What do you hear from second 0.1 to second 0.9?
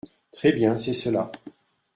Très bien!